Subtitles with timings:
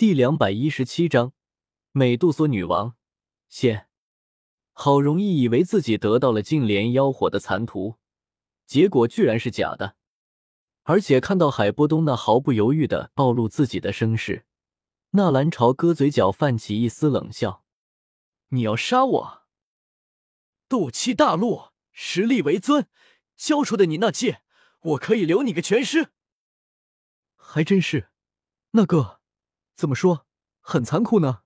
[0.00, 1.34] 第两百一十七章，
[1.92, 2.96] 美杜莎女王
[3.50, 3.86] 仙。
[4.72, 7.96] 好容易以为自己得到了净莲妖火的残图，
[8.64, 9.96] 结果居然是假的。
[10.84, 14.46] 而且看到海波东那毫不犹豫的暴露自己的身世，
[15.10, 17.62] 纳兰朝歌嘴角泛起一丝冷笑
[18.48, 19.42] ：“你要杀我？
[20.66, 22.88] 斗气大陆，实力为尊，
[23.36, 24.40] 交出的你那戒，
[24.80, 26.12] 我可以留你个全尸。”
[27.36, 28.08] 还真是，
[28.70, 29.19] 那个。
[29.80, 30.26] 怎么说，
[30.60, 31.38] 很残酷呢？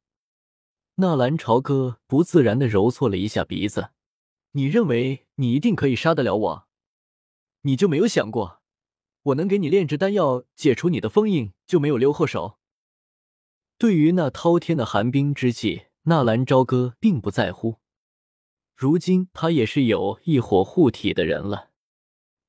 [0.97, 3.91] 纳兰朝歌不自然的揉搓了一下鼻子。
[4.51, 6.69] 你认为你一定可以杀得了我？
[7.63, 8.61] 你就没有想过，
[9.23, 12.59] 我能给你炼制丹药，解除你的封印，就没有留后手？
[13.79, 17.77] 对于那滔天的寒冰之气，纳兰朝歌并不在乎。
[18.75, 21.71] 如今他也是有一火护体的人了，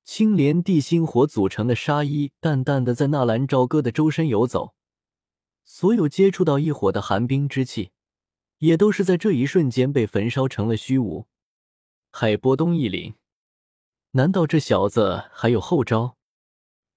[0.04, 4.75] 青莲地心火组成的纱衣淡淡的在纳兰朝歌的周身游走。
[5.68, 7.92] 所有接触到异火的寒冰之气，
[8.60, 11.28] 也都是在这一瞬间被焚烧成了虚无。
[12.12, 13.16] 海波东一凛，
[14.12, 16.18] 难道这小子还有后招？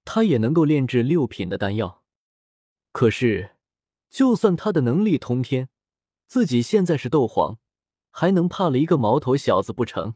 [0.05, 2.05] 他也能够炼制六品的丹药？
[2.93, 3.57] 可是，
[4.11, 5.71] 就算他的能力通天，
[6.27, 7.59] 自己现在是斗皇，
[8.11, 10.15] 还能怕了一个毛头小子不成？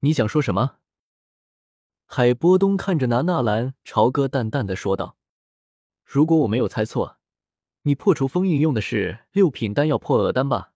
[0.00, 0.78] 你想说什么？
[2.06, 5.16] 海波东看着拿纳兰朝歌，淡淡的说道
[6.04, 7.18] ：“如果我没有猜错。”
[7.84, 10.72] 你破除封印用的是六品丹药破厄丹吧？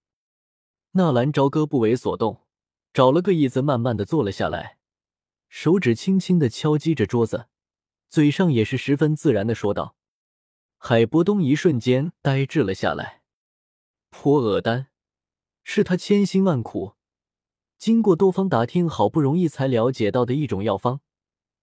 [0.92, 2.42] 纳兰朝歌不为所动，
[2.92, 4.78] 找了个椅子，慢慢的坐了下来，
[5.48, 7.46] 手指轻轻的敲击着桌子，
[8.08, 9.94] 嘴上也是十分自然的说道。
[10.78, 13.22] 海波东一瞬间呆滞了下来。
[14.10, 14.88] 破厄丹
[15.62, 16.94] 是他千辛万苦，
[17.78, 21.00] 经过多方打听，好不容易才了解到的一种药方。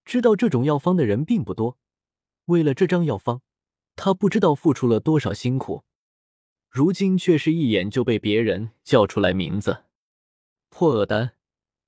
[0.06, 1.78] 知道这种药方的人并不多，
[2.46, 3.42] 为了这张药方。
[3.96, 5.84] 他不知道付出了多少辛苦，
[6.70, 9.86] 如今却是一眼就被别人叫出来名字。
[10.70, 11.36] 破厄丹，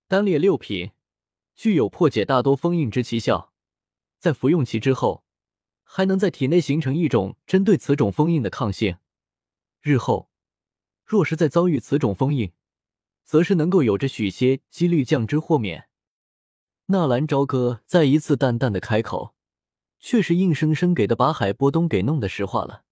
[0.08, 0.92] 单列六品，
[1.56, 3.52] 具有破解大多封印之奇效。
[4.20, 5.24] 在服用其之后，
[5.84, 8.98] 还能在体内形成一种针对此种封印的抗性。
[9.82, 10.32] 日后
[11.04, 12.52] 若是再遭遇此种封印，
[13.24, 15.90] 则是能够有着许些几率降之豁免。
[16.88, 19.35] 纳兰朝歌再一次淡淡的开口。
[20.08, 22.84] 却是硬生生给的把海波东给弄的石化了。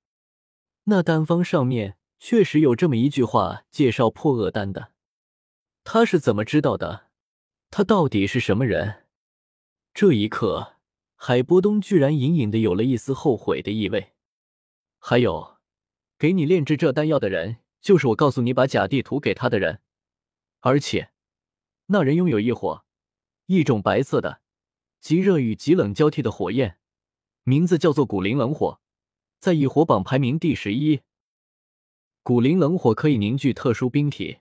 [0.86, 4.94] 那丹方上面确实有这么一句话介绍破厄丹的，
[5.84, 7.12] 他是怎么知道的？
[7.70, 9.06] 他到底是什么人？
[9.94, 10.78] 这一刻，
[11.14, 14.14] 海波东居然隐隐的有了一丝后悔的意味。
[14.98, 15.58] 还有，
[16.18, 19.82] 给你炼制这丹药的人，就是我告诉你把假地图给他的人，
[20.62, 21.12] 而且，
[21.86, 22.84] 那人拥有一火，
[23.46, 24.42] 一种白色的、
[25.00, 26.80] 极热与极冷交替的火焰。
[27.46, 28.80] 名字叫做古灵冷火，
[29.40, 31.02] 在异火榜排名第十一。
[32.22, 34.38] 古灵冷火可以凝聚特殊冰体，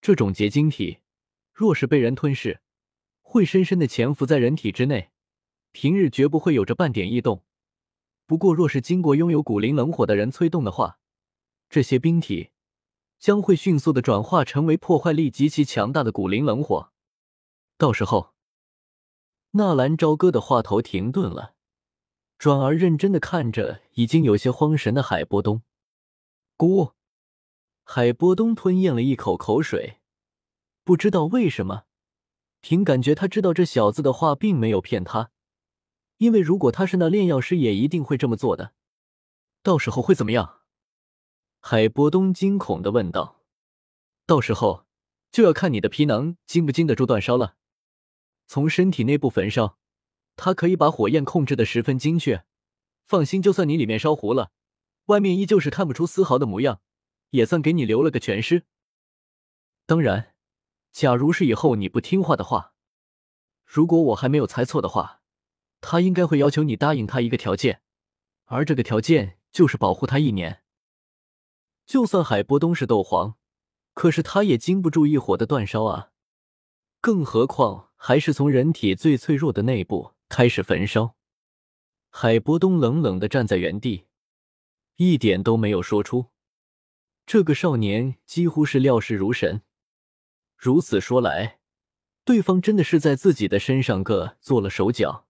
[0.00, 1.00] 这种结晶体
[1.52, 2.62] 若是被人吞噬，
[3.20, 5.10] 会深深的潜伏在人体之内，
[5.70, 7.44] 平日绝不会有着半点异动。
[8.24, 10.98] 不过，若是经过拥有古灵冷火的人催动的话，
[11.68, 12.52] 这些冰体
[13.18, 16.90] 将会迅速的转化成为破坏力极其强大的古灵冷火。
[17.76, 18.32] 到时候，
[19.50, 21.56] 纳兰朝歌的话头停顿了。
[22.40, 25.60] 转而认真的看着已经有些慌神的海波东，
[26.56, 26.92] 姑，
[27.84, 30.00] 海波东吞咽了一口口水，
[30.82, 31.82] 不知道为什么，
[32.62, 35.30] 凭感觉他知道这小子的话并没有骗他，
[36.16, 38.72] 因为如果他是那炼药师，也一定会这么做的。
[39.62, 40.60] 到时候会怎么样？
[41.60, 43.42] 海波东惊恐的问道。
[44.24, 44.86] 到时候
[45.30, 47.56] 就要看你的皮囊经不经得住煅烧了，
[48.46, 49.79] 从身体内部焚烧。
[50.42, 52.46] 他可以把火焰控制的十分精确，
[53.04, 54.52] 放心，就算你里面烧糊了，
[55.04, 56.80] 外面依旧是看不出丝毫的模样，
[57.32, 58.64] 也算给你留了个全尸。
[59.84, 60.34] 当然，
[60.92, 62.72] 假如是以后你不听话的话，
[63.66, 65.20] 如果我还没有猜错的话，
[65.82, 67.82] 他应该会要求你答应他一个条件，
[68.46, 70.62] 而这个条件就是保护他一年。
[71.84, 73.36] 就算海波东是斗皇，
[73.92, 76.12] 可是他也经不住一火的煅烧啊，
[77.02, 80.14] 更何况还是从人体最脆弱的内部。
[80.30, 81.16] 开始焚烧，
[82.08, 84.06] 海波东冷冷的站在原地，
[84.94, 86.26] 一点都没有说出。
[87.26, 89.62] 这个少年几乎是料事如神。
[90.56, 91.58] 如此说来，
[92.24, 95.26] 对方真的是在自己的身上个做了手脚。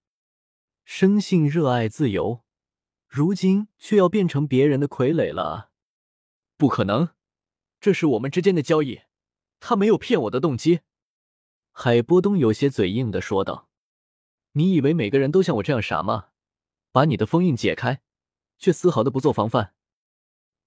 [0.85, 2.45] 生性热爱自由，
[3.09, 5.71] 如今却要变成别人的傀儡了？
[6.59, 7.09] 不可能，
[7.81, 9.01] 这是我们之间的交易，
[9.61, 10.81] 他没有骗我的动机。
[11.73, 13.70] 海波东有些嘴硬的说道。
[14.53, 16.29] 你以为每个人都像我这样傻吗？
[16.93, 18.03] 把你的封印解开，
[18.59, 19.75] 却丝毫的不做防范。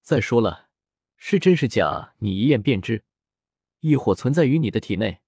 [0.00, 0.68] 再说了，
[1.16, 3.04] 是真是假，你一验便知。
[3.80, 5.20] 异火存在于你的体内，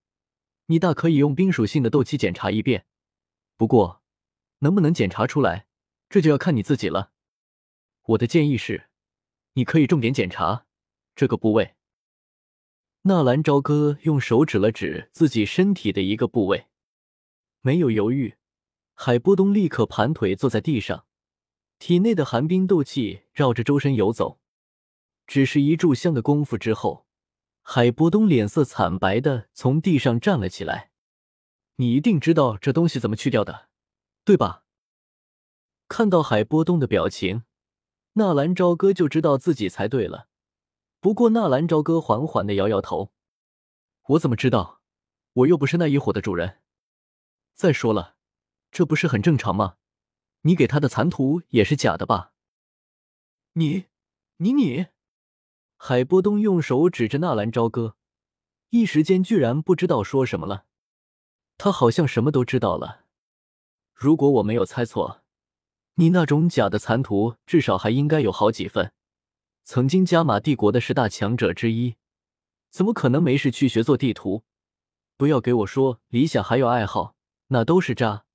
[0.67, 2.87] 你大可以用冰属性的斗气检查一遍。
[3.59, 4.03] 不过，
[4.61, 5.67] 能不能检查出来，
[6.09, 7.13] 这就要看你自己了。
[8.05, 8.89] 我的建议是，
[9.53, 10.65] 你可以重点检查
[11.15, 11.75] 这个部位。
[13.03, 16.69] 纳兰朝歌用手指了指自己身体的一个部位，
[17.61, 18.37] 没有犹豫，
[18.99, 21.05] 海波东立刻盘腿坐在地上，
[21.79, 24.41] 体内的寒冰斗气绕着周身游走。
[25.27, 27.07] 只是一炷香的功夫之后，
[27.61, 30.93] 海波东脸色惨白的从地上站了起来。
[31.77, 33.69] 你一定知道这东西怎么去掉的，
[34.25, 34.65] 对吧？
[35.89, 37.43] 看到海波东的表情，
[38.15, 40.29] 纳兰朝歌就知道自己猜对了。
[41.01, 43.13] 不过纳兰朝歌缓缓的摇摇头
[44.09, 44.81] ：“我怎么知道？
[45.35, 46.61] 我又不是那一伙的主人。
[47.55, 48.16] 再说了，
[48.77, 49.77] 这不是很正常吗？
[50.43, 52.35] 你给他的残图也是假的吧？”
[53.57, 53.87] 你，
[54.37, 54.89] 你，你！
[55.79, 57.97] 海波东用手指着纳兰朝歌，
[58.69, 60.67] 一时间居然不知道说什么了。
[61.57, 63.07] 他好像什么都知道了。
[63.95, 65.23] 如果我没有猜错，
[65.95, 68.93] 你那种假的残图至少还应该有好几份。
[69.65, 71.97] 曾经加玛帝国的十大强者之一，
[72.69, 74.45] 怎么可能没事去学做地图？
[75.17, 78.26] 不要给我说理想还有爱好，那都是渣。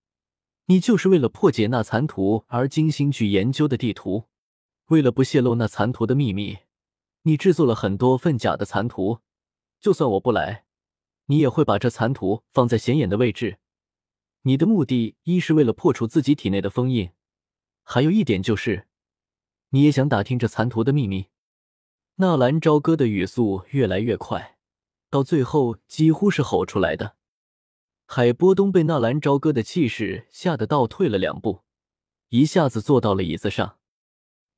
[0.66, 4.26] 你就是为了破解那残图而精心去研究的地图，
[4.88, 6.58] 为了不泄露那残图的秘密，
[7.24, 9.20] 你制作了很多份假的残图。
[9.80, 10.66] 就算我不来。
[11.28, 13.60] 你也会把这残图放在显眼的位置，
[14.42, 17.12] 你的目的一是为了破除自己体内的封印，
[17.84, 18.88] 还有一点就是，
[19.70, 21.28] 你也想打听这残图的秘密。
[22.16, 24.58] 纳兰朝歌的语速越来越快，
[25.10, 27.16] 到最后几乎是吼出来的。
[28.14, 31.64] 海波东被纳兰朝歌的气势吓得倒退了两步，
[32.28, 33.80] 一下子坐到了椅子上，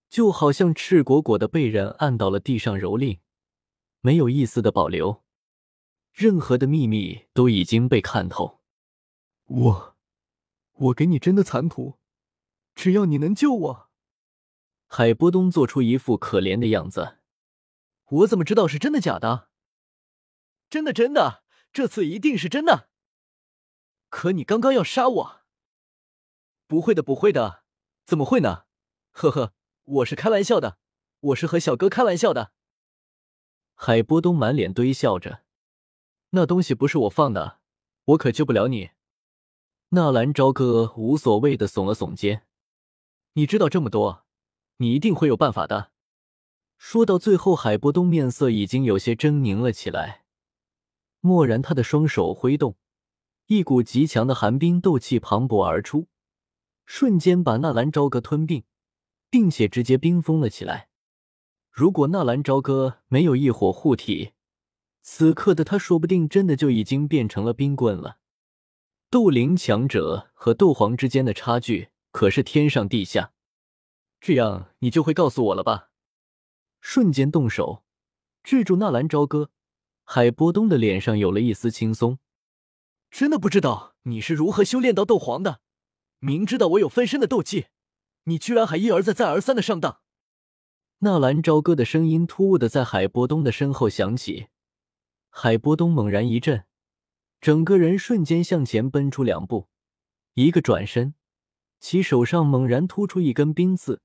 [0.09, 3.19] 就好像赤果果的被人按到了地上蹂躏，
[4.01, 5.23] 没有一丝的保留。
[6.11, 8.59] 任何的秘密都已经被看透。
[9.45, 9.95] 我，
[10.71, 11.99] 我给你真的残图，
[12.73, 13.89] 只要你能救我。
[14.87, 17.19] 海波东做出一副可怜的样子。
[18.05, 19.49] 我怎么知道是真的假的？
[20.71, 22.89] 真的，真的，这次一定是真的。
[24.13, 25.41] 可你刚刚要杀我。
[26.67, 27.63] 不会的，不会的，
[28.05, 28.65] 怎么会呢？
[29.11, 29.53] 呵呵，
[29.85, 30.77] 我是开玩笑的，
[31.19, 32.51] 我是和小哥开玩笑的。
[33.73, 35.41] 海波东满脸堆笑着。
[36.29, 37.59] 那东西不是我放的，
[38.05, 38.91] 我可救不了你。
[39.89, 42.45] 纳兰朝歌无所谓的耸了耸肩。
[43.33, 44.27] 你知道这么多，
[44.77, 45.91] 你一定会有办法的。
[46.77, 50.23] 说到最后，海波东面色已经有些狰狞了起来。
[51.21, 52.77] 蓦然，他的双手挥动，
[53.47, 56.07] 一股极强的寒冰斗气磅礴而出，
[56.85, 58.63] 瞬间把纳兰朝歌吞并，
[59.29, 60.89] 并且直接冰封了起来。
[61.69, 64.31] 如果纳兰朝歌没有异火护体，
[65.01, 68.19] 此刻的他，说不定真的就已经变成了冰棍了。
[69.09, 73.33] 斗灵强者和斗皇之间的差距可是天上地下。
[74.21, 75.89] 这样，你就会告诉我了吧？
[76.79, 77.83] 瞬间动手，
[78.41, 79.51] 制住纳兰朝歌。
[80.05, 82.19] 海波东的脸上有了一丝轻松。
[83.13, 85.61] 真的不知道你是如何修炼到斗皇的。
[86.17, 87.67] 明知道我有分身的斗技，
[88.23, 89.99] 你居然还一而再、再而三的上当。
[90.99, 94.47] 纳兰朝歌的声音突兀的在海波东的身后响起。
[95.29, 96.65] 海波东猛然一震，
[97.39, 99.67] 整个人瞬间向前奔出两步，
[100.33, 101.13] 一个转身，
[101.79, 104.01] 其手上猛然突出一根冰刺，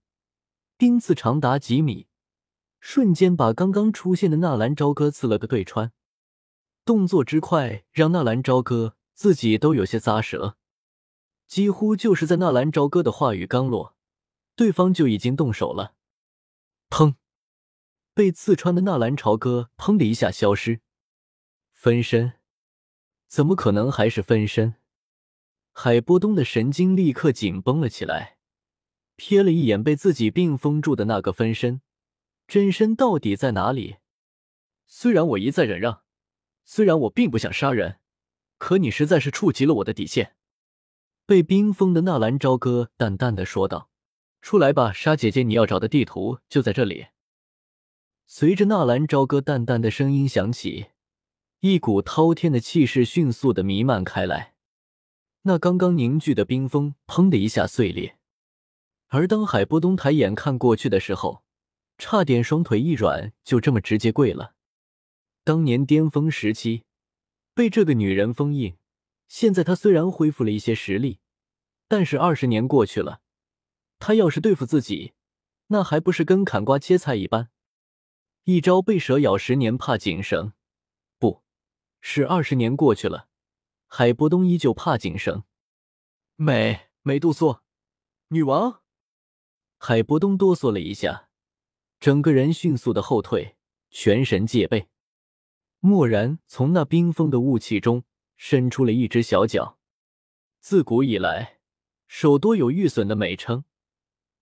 [0.76, 2.08] 冰刺长达几米，
[2.78, 5.92] 瞬间把刚刚出现的纳兰朝歌刺了个对穿。
[6.84, 10.56] 动作之快，让纳兰朝歌自己都有些咂舌。
[11.48, 13.96] 几乎就是在纳兰朝歌的话语刚落，
[14.54, 15.96] 对方就已经动手了。
[16.88, 17.16] 砰！
[18.14, 20.82] 被刺穿的纳兰朝歌砰的一下消失。
[21.72, 22.34] 分身？
[23.26, 24.76] 怎么可能还是分身？
[25.72, 28.38] 海波东的神经立刻紧绷了起来，
[29.16, 31.82] 瞥了一眼被自己并封住的那个分身，
[32.46, 33.96] 真身到底在哪里？
[34.86, 36.04] 虽然我一再忍让，
[36.64, 37.98] 虽然我并不想杀人，
[38.58, 40.34] 可你实在是触及了我的底线。
[41.24, 43.90] 被冰封的纳兰朝歌淡淡的说道
[44.42, 47.06] ：“出来吧，沙姐姐，你要找的地图就在这里。”
[48.26, 50.88] 随着纳兰朝歌淡淡的声音响起。
[51.60, 54.54] 一股滔天的气势迅速的弥漫开来，
[55.42, 58.16] 那刚刚凝聚的冰封砰的一下碎裂。
[59.08, 61.42] 而当海波东抬眼看过去的时候，
[61.96, 64.54] 差点双腿一软，就这么直接跪了。
[65.42, 66.84] 当年巅峰时期
[67.58, 68.76] 被这个女人封印，
[69.26, 71.18] 现在他虽然恢复了一些实力，
[71.88, 73.20] 但是二十年过去了，
[73.98, 75.14] 他要是对付自己，
[75.66, 77.50] 那还不是跟砍瓜切菜一般？
[78.44, 80.52] 一朝被蛇咬，十年怕井绳。
[81.18, 81.42] 不
[82.00, 83.26] 是二十年过去了，
[83.88, 85.42] 海波东依旧怕井绳。
[86.36, 87.64] 美美杜莎，
[88.28, 88.82] 女王。
[89.78, 91.28] 海波东哆嗦了一下，
[91.98, 93.56] 整个人迅速的后退，
[93.90, 94.88] 全神戒备。
[95.80, 98.04] 蓦然，从那冰封的雾气中
[98.36, 99.78] 伸出了一只小脚。
[100.60, 101.58] 自古以来，
[102.06, 103.64] 手多有玉损的美称，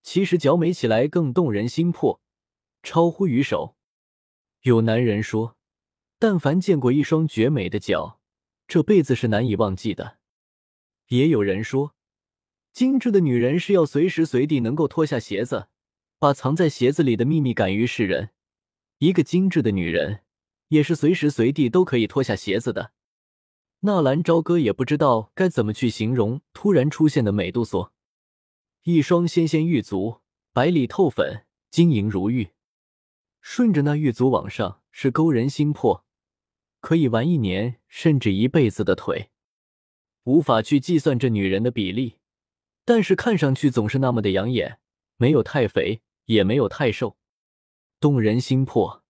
[0.01, 2.21] 其实脚美起来更动人心魄，
[2.81, 3.75] 超乎于手。
[4.61, 5.57] 有男人说，
[6.17, 8.19] 但凡见过一双绝美的脚，
[8.67, 10.17] 这辈子是难以忘记的。
[11.07, 11.93] 也有人说。
[12.73, 15.67] 精致的女人是要随时随地能够脱下鞋子，
[16.19, 18.29] 把藏在鞋子里的秘密敢于示人。
[18.99, 20.19] 一个精致的女人，
[20.69, 22.91] 也是随时随地都可以脱下鞋子的。
[23.81, 27.91] 纳兰朝歌也不知道该怎么去形容突然出现的美杜莎，
[28.83, 30.21] 一双纤纤玉足，
[30.51, 32.49] 白里透粉，晶莹如玉。
[33.39, 36.03] 顺着那玉足往上，是勾人心魄，
[36.79, 39.29] 可以玩一年甚至一辈子的腿。
[40.23, 42.17] 无法去计算这女人的比例。
[42.83, 44.79] 但是看上去总是那么的养眼，
[45.17, 47.17] 没有太肥，也没有太瘦，
[47.99, 49.03] 动人心魄。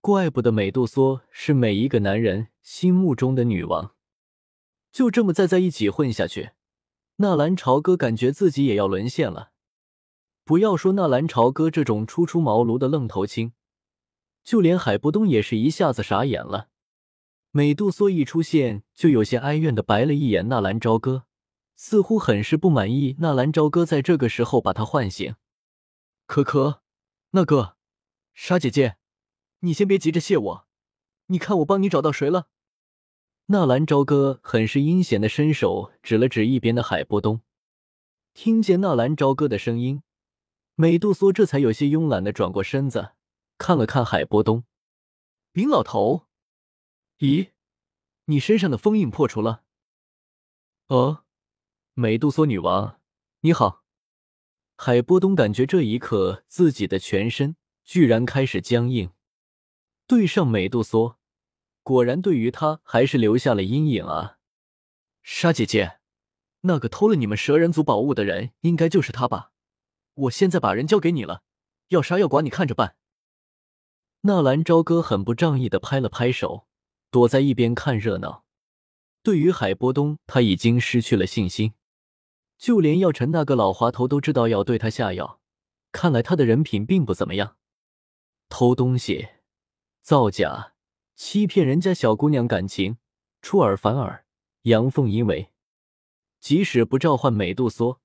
[0.00, 3.94] 怪不得美杜莎是每一个男人心目中的女王。
[4.90, 6.52] 就这么再在一起混下去，
[7.16, 9.52] 纳兰朝歌感觉自己也要沦陷了。
[10.44, 13.52] 不要说纳兰朝歌这种初出茅庐的愣头青，
[14.42, 16.70] 就连海波东也是一下子傻眼了。
[17.50, 21.26] 美杜莎一出现，就有些哀怨的白了一眼纳兰朝歌。
[21.76, 25.34] 似乎很是不满意，纳兰朝歌在这个时候把他唤醒。
[26.26, 26.82] 可可，
[27.30, 27.76] 那个，
[28.34, 28.96] 沙姐姐，
[29.60, 30.66] 你先别急着谢我，
[31.26, 32.48] 你看我帮你找到谁了？
[33.46, 37.42] 纳兰朝歌很是阴险的伸手指了指一边的海波东。
[38.32, 40.02] 听见纳兰朝歌的声音，
[40.76, 43.12] 美杜莎这才有些慵懒的转过身子，
[43.58, 44.64] 看了看海波东。
[45.52, 46.26] 冰老头，
[47.18, 47.50] 咦，
[48.26, 49.64] 你身上的封印破除了？
[50.86, 51.24] 哦。
[51.94, 52.98] 美杜莎女王，
[53.40, 53.84] 你好。
[54.76, 59.10] 海波东感觉这一刻自己的全身居然开始僵硬，
[60.10, 61.18] 对上美杜莎，
[61.84, 64.38] 果然对于他还是留下了阴影啊。
[65.22, 66.00] 沙姐姐，
[66.62, 69.52] 那个偷了你们蛇人族宝物的人，应该就是他吧？
[70.14, 71.42] 我现在把人交给你了，
[71.90, 72.96] 要杀要剐你看着办。
[74.22, 76.66] 纳兰朝歌很不仗义的拍了拍手，
[77.12, 78.44] 躲在一边看热闹。
[79.22, 81.74] 对于海波东，他已经失去了信心。
[82.58, 85.40] 就连药尘那个老滑头都知道要对他下药，
[85.92, 87.56] 看来他的人品并不怎么样。
[88.48, 89.28] 偷东西、
[90.10, 90.72] 造假、
[91.14, 92.98] 欺骗人家小姑娘感情、
[93.42, 94.24] 出尔反尔、
[94.62, 95.52] 阳奉阴违，
[96.40, 98.00] 即使不召唤美杜莎，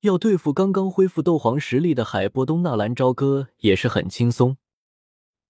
[0.00, 4.56] 要对付刚刚恢复斗皇实力的海波东、纳兰朝歌也是很轻松。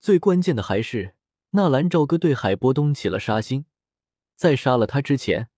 [0.00, 1.14] 最关键的还是
[1.50, 3.66] 纳兰朝歌对海波东起了杀心，
[4.34, 5.50] 在杀了他之前。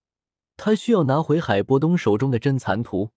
[0.58, 3.12] 他需要拿回海波东手中的真残图。